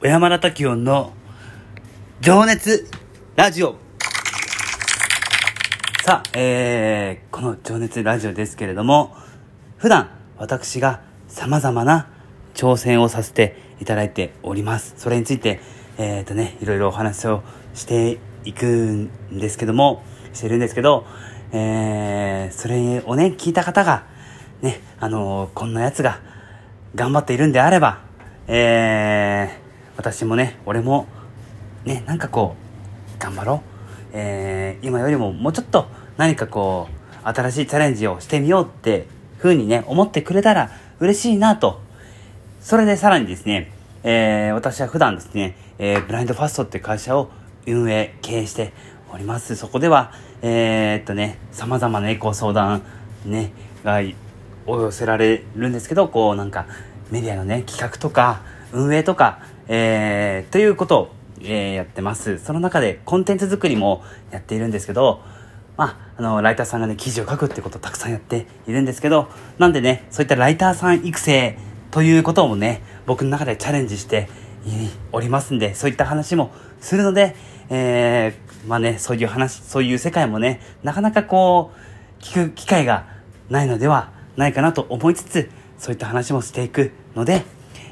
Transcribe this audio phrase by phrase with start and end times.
[0.00, 1.12] 小山田滝音の
[2.20, 2.88] 情熱
[3.34, 3.74] ラジオ。
[6.04, 9.16] さあ、えー、この情熱ラジオですけれども、
[9.76, 12.06] 普段私が様々な
[12.54, 14.94] 挑戦をさせていただいております。
[14.98, 15.58] それについて、
[15.98, 17.42] えーとね、いろいろお話を
[17.74, 21.06] していくんですけども、してるんですけど、
[21.50, 24.06] えー、それをね、聞いた方が、
[24.62, 26.20] ね、あのー、こんな奴が
[26.94, 27.98] 頑張っているんであれば、
[28.46, 29.67] えー、
[29.98, 31.08] 私もね、俺も、
[31.84, 32.54] ね、なんかこ
[33.16, 33.58] う、頑張ろう。
[34.12, 36.86] えー、今よりももうちょっと何かこ
[37.24, 41.80] う、新しいチャレンジをしてみようって風にね、思ってくれたら嬉しいなと。
[42.60, 43.72] それでさらにですね、
[44.04, 47.30] えー、私は普段ですね、えー、ブラインドファストって会社を
[47.66, 48.72] 運営、経営して
[49.12, 49.56] おります。
[49.56, 50.12] そこでは、
[50.42, 52.82] えー、っとね、様々なエコ相談、
[53.24, 53.50] ね、
[53.82, 54.00] が
[54.64, 56.66] お寄せられるんですけど、こうなんか
[57.10, 61.10] メディアのね、企画とか運営とか、えー、ということを、
[61.42, 62.38] えー、やってます。
[62.38, 65.20] その中でコンテンツ作りもやっているんですけど、
[65.76, 69.28] まあ、あの、ライターさんがね、記事を書くってことをたくさんやっているんですけど、
[69.58, 71.56] なんでね、そういったライターさん育成
[71.92, 74.28] ということもね、僕の中でチャレンジして
[75.12, 76.50] おりますんで、そういった話も
[76.80, 77.36] するので、
[77.70, 81.70] えー、まあね、そういう話、そういう世界もね、なかなかこ
[82.20, 83.06] う、聞く機会が
[83.48, 87.44] ないのではないかなと思いつつ、そういった話もしていくので、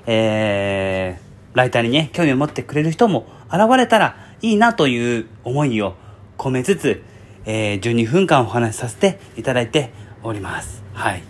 [0.06, 1.25] えー、
[1.56, 5.94] ライターにね、興味を持ってくれる人も現れたらいいなという思いを
[6.36, 7.02] 込めつつ、
[7.46, 9.90] えー、12分間お話しさせていただいて
[10.22, 10.84] おります。
[10.92, 11.22] はい。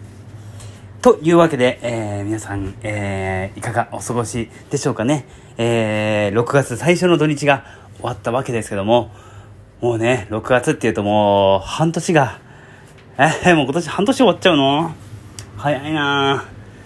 [1.01, 5.27] というわけで、えー、皆さん、えー、いかがお過ごしでしょうかね。
[5.59, 7.65] えー、6月最初の土日が
[7.99, 9.13] 終わったわけですけども、
[9.81, 12.41] もうね、6月っていうともう半年が、
[13.17, 14.93] えー、もう今年半年終わっちゃうの？
[15.57, 16.45] 早いな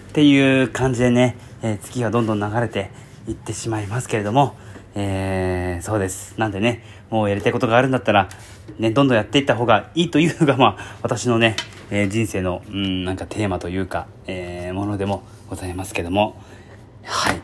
[0.09, 2.91] っていう感じでね、えー、月がどんどん流れて
[3.27, 4.55] いってしまいますけれども、
[4.95, 6.37] えー、そうです。
[6.37, 8.29] なんでね、もうやりたいことがあるんだったら、
[8.77, 11.55] ね、どんどんやっていった方がいいというのが、まあ、私のね、
[11.89, 16.41] えー、人生の、うん、なんかテーマというか、えー、ものでもございますけども、
[17.03, 17.41] はい。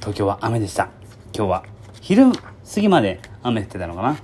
[0.00, 0.90] 東京は雨でした。
[1.34, 1.64] 今日は
[2.00, 4.16] 昼過ぎまで雨降ってたのかな？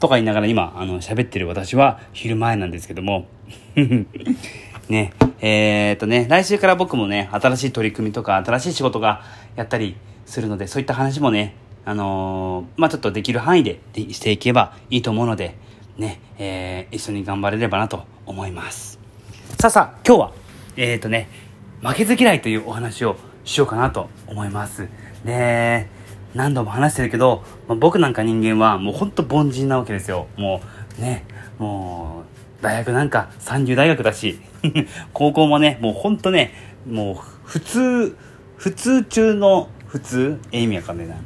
[0.00, 3.26] とか言いながら今、あの、喋ってる私は昼前なんですけども、
[4.88, 9.22] ね、えー、っとね、来週から僕もね、新しい取り組みとか、新しい仕事が
[9.56, 9.96] やったり
[10.28, 11.54] するので、そういった話もね、
[11.86, 13.80] あのー、まあ、ちょっとできる範囲で
[14.12, 15.56] していけばいいと思うので、
[15.96, 19.00] ね、えー、一緒に頑張れればなと思います。
[19.58, 20.32] さあさあ、今日は、
[20.76, 21.28] えっ、ー、とね、
[21.82, 24.88] 負けず嫌いというお話をしようかなと思います。
[25.24, 25.88] で、
[26.34, 30.26] 何度も話してるけど、まあ、僕なんか人間はもうほんと凡人なわけですよ。
[30.36, 30.60] も
[30.98, 31.24] うね、
[31.58, 32.24] も
[32.60, 34.38] う大学なんか三流大学だし、
[35.14, 36.52] 高校もね、もうほんとね、
[36.86, 37.14] もう
[37.44, 38.16] 普通、
[38.58, 40.40] 普通中の普通？
[40.52, 41.16] え、意味わかんねえな。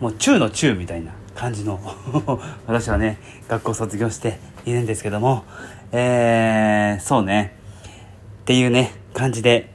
[0.00, 1.80] もう中の中みたいな感じの
[2.66, 3.18] 私はね、
[3.48, 5.44] 学校卒業しているんですけども、
[5.92, 7.56] えー、そうね、
[8.42, 9.72] っていうね、感じで、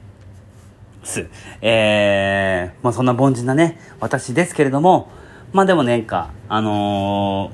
[1.06, 1.28] す。
[1.62, 5.08] えー、まあそんな凡人なね、私ですけれども、
[5.52, 7.50] まあでもね、んか、あの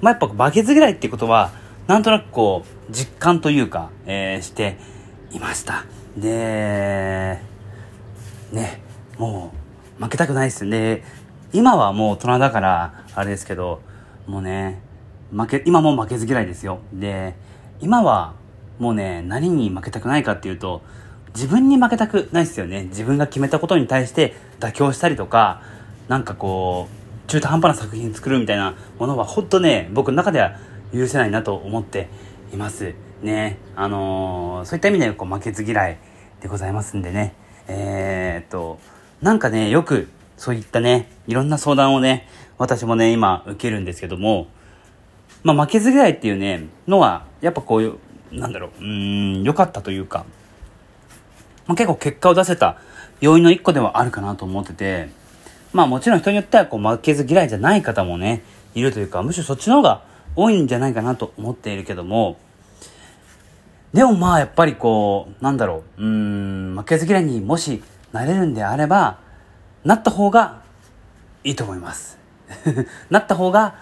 [0.00, 1.52] ー、まあやっぱ負けず嫌いってことは、
[1.86, 4.78] なんとなくこう、実感というか、えー、して
[5.30, 5.84] いました。
[6.16, 7.38] で、
[8.52, 8.80] ね、
[9.18, 9.63] もう、
[9.98, 11.02] 負けたくないですで、
[11.52, 13.80] 今はもう大人だから、あれですけど、
[14.26, 14.80] もうね、
[15.30, 16.80] 負け、今も負けず嫌いですよ。
[16.92, 17.34] で、
[17.80, 18.34] 今は、
[18.78, 20.82] もうね、何に負けたくないかっていうと、
[21.34, 22.84] 自分に負けたくないですよね。
[22.84, 25.62] 自分が決めたことに対して妥協したりとか、
[26.08, 26.88] なんかこ
[27.26, 30.56] う、中途半端な作品作るみたいなものは、ほんとね、僕の中では
[30.92, 32.08] 許せないなと思って
[32.52, 35.98] いますねあのー、そういった意味でこう負けず嫌い
[36.40, 37.34] でございますんでね
[37.66, 38.78] えー、っと
[39.22, 44.48] なんかねよくそういったねいろんな相談をね私もね今受けるんですけども
[45.42, 47.98] まあ負けず嫌いっていうねのはやっぱこういう
[48.32, 50.24] なんだろううん良かったというか、
[51.66, 52.78] まあ、結構結果を出せた
[53.20, 55.08] 要因の一個ではあるかなと思ってて
[55.72, 58.42] まあもちろん人によってはこう負けず嫌いじゃない方もね
[58.74, 60.04] いるというかむしろそっちの方が
[60.36, 62.38] 多いんじゃないかなと思っているけども、
[63.92, 67.82] でもまあやっぱりこう、なんだろう、うん、負けず嫌いにもし
[68.14, 69.18] なれるんであれば、
[69.82, 70.62] なった方が
[71.42, 72.16] いいと思います。
[73.10, 73.74] なった方が、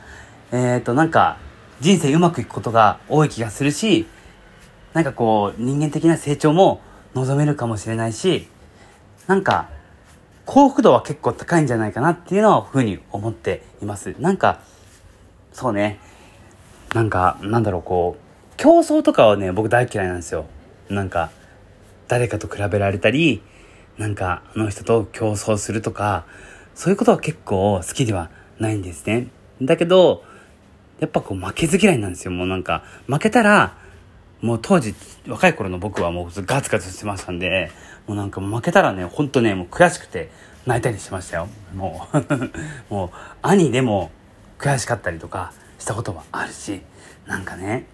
[0.52, 1.37] えっ、ー、となんか
[1.81, 4.08] 人生うまくいくことが多い気がするし、
[4.94, 6.81] なんかこう人間的な成長も
[7.14, 8.49] 望めるかもしれないし、
[9.26, 9.69] なんか
[10.46, 14.14] 幸福度は結構高いんじゃないかなっていうのはふうに思っています。
[14.19, 14.61] なんか、
[15.52, 16.00] そうね、
[16.94, 20.46] なんか、なんだろう、こう、競争とかはね、僕大嫌いなんですよ。
[20.88, 21.31] なんか、
[22.08, 23.43] 誰かと比べられたり、
[23.99, 26.25] なんか、あの人と競争するとか、
[26.75, 29.29] そういうことは結構好きではないんですね。
[29.61, 30.25] だけど、
[31.00, 32.31] やっぱこう負けず嫌いなんですよ。
[32.31, 33.77] もうなんか、負けたら、
[34.41, 34.94] もう当時、
[35.29, 37.71] 若い頃の僕はもうガツガツしてましたんで、
[38.06, 40.31] もうなんか負けたらね、ほんとね、もう悔しくて
[40.67, 41.49] 泣いたりしましたよ。
[41.75, 42.17] もう
[42.93, 43.11] もう、
[43.43, 44.11] 兄でも
[44.59, 46.83] 悔しかったりとかしたこともあるし、
[47.27, 47.87] なんかね、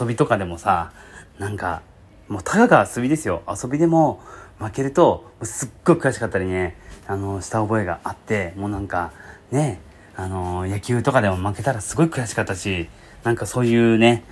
[0.00, 0.92] 遊びとかでもさ、
[1.38, 1.82] なんか、
[2.28, 3.42] もうたかが遊びですよ。
[3.48, 4.20] 遊びでも
[4.58, 6.76] 負けると、すっごい悔しかったりね、
[7.06, 9.12] あの、した覚えがあって、もうなんか、
[9.50, 9.80] ね、
[10.16, 12.88] あの、野球とかでも負けたらすごい悔しかったし、
[13.22, 14.24] なんかそういうね、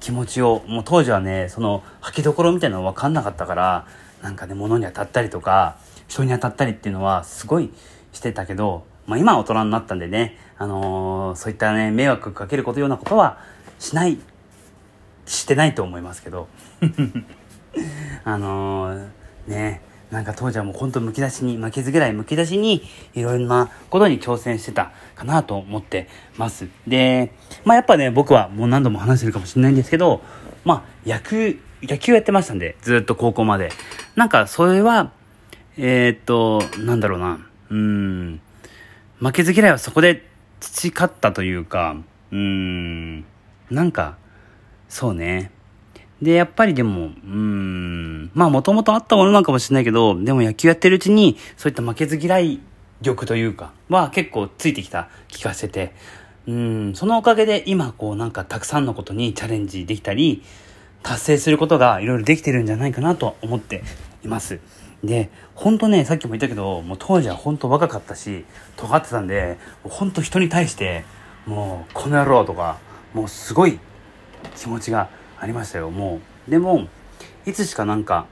[0.00, 3.86] 気持ちを、もう当時はね、その吐きどころみたいなの分かんなかったから、
[4.22, 5.76] なんかね、物に当たったりとか、
[6.08, 7.70] 人に当たったりっていうのはすごい
[8.12, 13.38] してたけど、まあ今は大人になったんでね、あのー、そういったね、迷惑かけることようなことは
[13.78, 14.18] しない、
[15.26, 16.48] してないと思いますけど。
[18.24, 19.08] あのー、
[19.46, 22.82] ね、なんか当時はもうほんとむき出しに、負けず嫌いむき出しに、
[23.14, 26.68] いろんなことに挑戦してたかなと思ってます。
[26.86, 27.32] で、
[27.64, 30.22] まあやっぱね、僕はもう何度も話してるかもしれないんですけど、
[30.64, 33.70] まあ野球、野球やってましたんで、ずっと高校まで。
[34.14, 35.12] なんかそれは、
[35.76, 38.40] えー、っと、なんだろうな、うん、
[39.18, 40.26] 負けず嫌いはそこで
[40.60, 41.96] 培ったというか、
[42.30, 43.20] うん、
[43.70, 44.16] なんか、
[44.88, 45.50] そうね。
[46.22, 48.05] で、やっぱりでも、うん、
[48.36, 52.60] まあもともとあったものなんかもしれないけど、でも野球やってるうちに、そういった負けず嫌い
[53.00, 55.94] 力というか、は結構ついてきた気がしてて、
[56.46, 60.42] うん、そのおかげで今こうなんかたくさんのことにチャレンジできたり、
[61.02, 63.82] 達成することがいろいろできてるんじゃないかなと思って
[64.22, 64.60] います。
[65.02, 68.44] で、ほんとね、さっきも言ったけど、もう当時は本当若かったし、
[68.76, 71.06] 尖ってたんで、ほんと人に対して、
[71.46, 72.78] もう、この野郎とか、
[73.14, 73.78] もうすごい
[74.56, 76.88] 気持ちがありましたよもうでも
[77.46, 78.26] いつしかなんか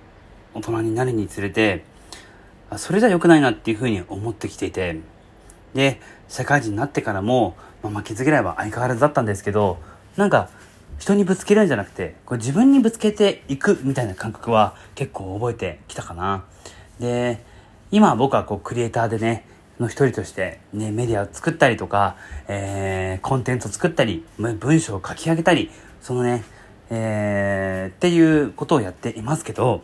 [0.54, 1.84] 大人になるにつれて
[2.76, 5.00] それじゃ良くないなっていうふうに思ってきていて。
[5.74, 9.78] で社会人になってからも、まあ、負けず嫌いは相変わらずだったんですけど
[10.16, 10.48] なんか
[10.98, 16.44] 人にぶつけるんじゃなくてこれ自分にぶつけていくみたいな感覚は結構覚えてきたかな。
[17.00, 17.42] で
[17.90, 19.46] 今僕はこうクリエイターでね
[19.80, 25.70] の一人として、ね、メディアを作ったりとか、えー、コンテンツを作ったり、文章を書き上げたり、
[26.00, 26.44] そのね、
[26.90, 29.82] えー、っていうことをやっていますけど、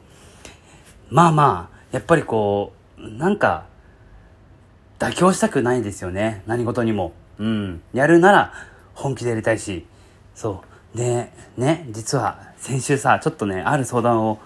[1.11, 3.67] まあまあ、やっぱりこう、なんか、
[4.99, 6.43] 妥協したくないですよね。
[6.47, 7.13] 何事にも。
[7.39, 7.83] うん。
[7.95, 8.53] やるなら
[8.95, 9.87] 本気でやりたいし。
[10.35, 10.63] そ
[10.95, 10.99] う。
[10.99, 14.39] で、ね、実は先週さ、ちょっとね、ある相談を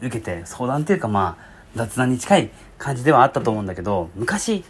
[0.00, 4.64] 受けて、相談っていうかまあ、雑談に近い感じではあったと思うんだけど、昔、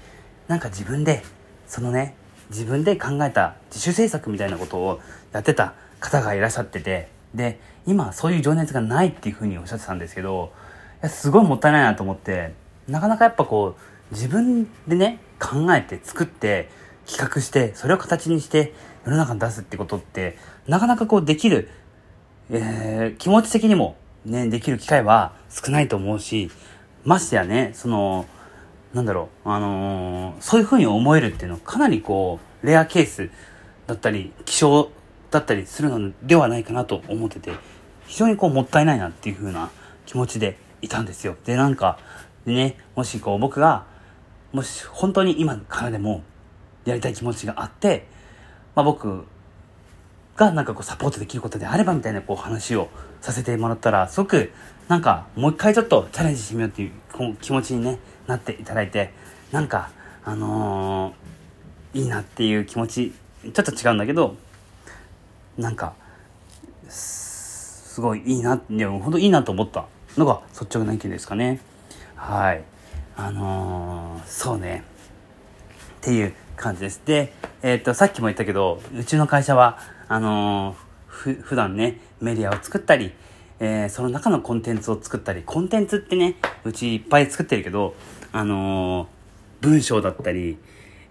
[0.48, 1.22] なんか自分で、
[1.66, 2.16] そのね、
[2.50, 5.00] 自分で考えた自主制作みたいなことを
[5.32, 10.52] やってた方がいらっしゃってて、で、今そういう情熱がないっていうふうにおっしゃってたんですけど、
[11.02, 12.52] いやすごいもったいないなと思って、
[12.88, 16.69] なかなかやっぱこう、自分でね、考えて作って、
[17.06, 21.69] 企画して、それを形にして世の中に出すってことって、なかなかこうできる、
[22.50, 26.50] えー、気持ち的にもね、できる機会は少ないと思うし、
[27.05, 28.26] ましてやね、その、
[28.94, 33.31] なんだろう、あのー、そういうふうに思えるっていうのはかなりこう、レアケース
[33.87, 34.90] だったり、希少
[35.32, 37.52] だったりするのではないかなと思ってて、
[38.06, 39.70] 非常にこうもったいないなっていう風な
[40.06, 41.37] 気持ちでいたんですよ。
[41.44, 41.99] で、なんか、
[42.44, 43.87] でね、もしこう僕が、
[44.52, 46.22] もし本当に今からでも
[46.84, 48.06] やりたい気持ちがあって、
[48.74, 49.24] まあ僕
[50.36, 52.89] がなんかこうサポートできることであればみたいなこう話を
[53.22, 54.53] させてもらったら、すごく
[54.89, 59.15] なんかもう一回ちょっとチャレンジしてみようっていう気持ちにね、なっていただいて、
[59.51, 59.91] なんか、
[60.24, 63.12] あのー、いいなっていう気持ち、
[63.43, 64.36] ちょっと違うんだけど、
[65.56, 65.94] なんか
[66.89, 69.87] すごいいいないや本当いいなと思った。
[70.17, 71.61] のが率直な意見ですかね。
[72.17, 72.63] はい。
[73.17, 74.85] あのー、そうね。
[76.01, 77.01] っていう感じです。
[77.05, 77.32] で
[77.63, 79.79] えー、っとさっきも言ったけどうちの会社は
[80.09, 83.13] あのー、ふ普段ねメディアを作ったり
[83.65, 87.94] えー、その中のコンテンツを作ったり、コンテンツってね、うちいっぱい作ってるけど、
[88.32, 89.06] あのー、
[89.61, 90.59] 文章だったり、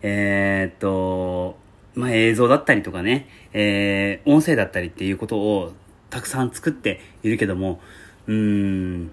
[0.02, 1.56] えー、っと、
[1.96, 5.74] まあ、映像だったりとかね、えー、音声だったりっていうことを
[6.10, 7.82] たくさん作っているけども、
[8.28, 9.12] うーん、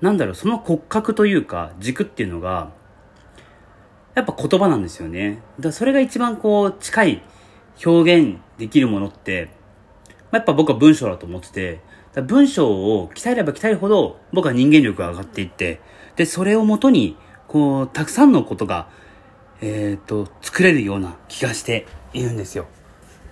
[0.00, 2.72] なんだろう、その骨格というか、軸っていうのが、
[4.14, 5.42] やっぱ言葉なんですよね。
[5.60, 7.22] だそれが一番こう、近い
[7.84, 9.50] 表現できるものって、
[10.30, 11.80] まあ、やっぱ僕は文章だと思ってて、
[12.22, 15.80] 文章を鍛えれば鍛えるほど僕は人間力が上がっていって、
[16.16, 18.88] で、それをもとに、こう、たくさんのことが
[19.60, 22.66] えっ、ー、と、作れるような気がしているんですよ。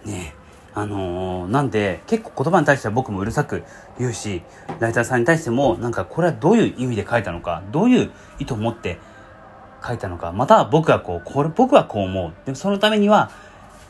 [0.04, 0.34] ね
[0.74, 3.64] あのー、なんで、結構言葉に対しては僕もうるさく
[3.98, 4.42] 言うし、
[4.78, 8.98] ライターさんに対しても、なんかこれはどういう意味で書いたのか、どういう意図を持って
[9.84, 12.32] 書いたのか、また僕はこう、これ、僕はこう思う。
[12.44, 13.30] でもそのためには、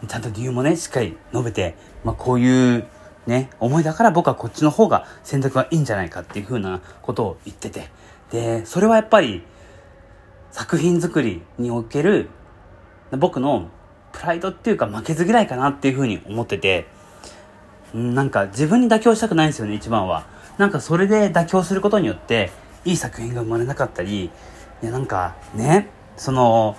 [0.06, 2.86] ちゃんと理由もね、しっかり述べて、まあこういう
[3.26, 7.90] ね、思いだから僕はこっちの方が選択がいいんじゃないかっていう風なことを言ってて。
[8.30, 9.42] で、それはやっぱり
[10.50, 12.28] 作品作りにおける
[13.10, 13.68] 僕の
[14.12, 16.86] プライドっていうか負けず嫌いかなっていう風に思ってて、
[17.94, 20.26] なんか自分に妥協したくないんですよね、一番は。
[20.58, 22.50] なんかそれで妥協することによって、
[22.84, 24.30] いい作品が生まれなかったり、い
[24.82, 26.76] やなんかね、その、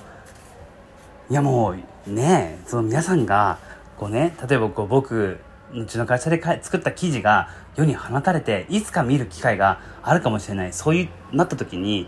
[1.29, 1.75] いやも
[2.07, 3.59] うね、その皆さんが、
[3.97, 5.39] こうね、例えばこう僕、
[5.73, 10.73] うちの会社で作った記事が世に放たれて、いつか見る機会があるかもしれない。
[10.73, 12.07] そういうなった時に、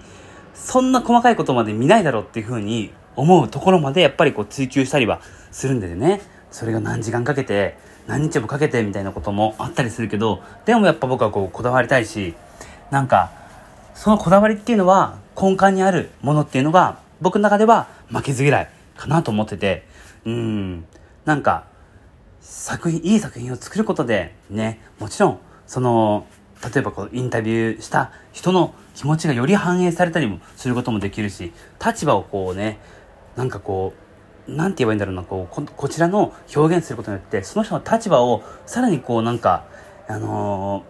[0.54, 6.22] そんな細かいことまで見ないだろうっていうふうに思うところまでやっぱりこう追求したりはするんでね。
[6.52, 7.78] それが何時間かけて、
[8.08, 12.36] 何日もかけてみたいなこともあったりするけど、でもやっぱ僕はこうこだわりたいし、
[12.90, 13.32] なんか、
[13.96, 19.86] そのこだわりっていうのは根幹にあるものっていうのが僕の中では負けず嫌いかなと思ってて、
[20.26, 20.86] うん、
[21.26, 21.66] なんか、
[22.42, 26.26] 作品、いい作品を作ることで、ね、もちろん、その、
[26.64, 31.54] 例えばこう、インタビューした人の気持ちがより反映されたりもすることもできるし、
[31.84, 32.80] 立場をこうね、
[33.36, 33.94] なんかこ
[34.48, 39.66] う、なんて言えばいいんだろうな、こう、こちらの表現することによって、その人の立場をさらにこう、なんか、
[40.08, 40.84] あの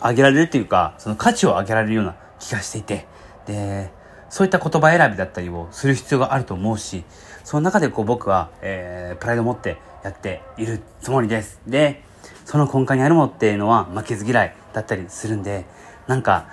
[0.00, 3.06] ー、上げられるっていうか、その価値を上げられるような気がしていて、
[3.46, 3.90] で、
[4.30, 7.04] そういった言葉選びだったりをする必要があると思うし、
[7.44, 11.60] その中でこう僕は、えー、プライドを持ってやっているつもりです。
[11.66, 12.02] で、
[12.50, 15.66] その根幹にあるものっていうのは負けず嫌いだったりするんで、
[16.08, 16.48] なんか、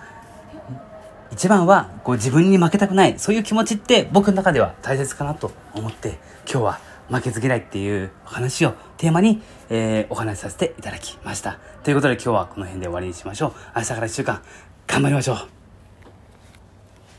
[1.31, 11.57] 一番はこう自分に負けたくない、そういう気持ちって僕の中では大切かなと思って、今日は負けず嫌いっていう話をテーマに、えー、お話しさせていただきました。
[11.83, 13.53] ということで今日はこの辺で終わりにしましょう。
[13.75, 14.43] 明日から1週間
[14.85, 15.56] 頑張りましょう。